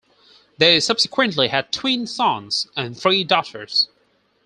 [0.57, 3.87] They subsequently had twin sons and three daughters.